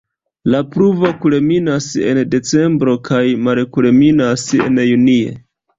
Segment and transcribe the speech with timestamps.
[0.53, 5.43] La pluvo kulminas en decembro kaj malkulminas en junie.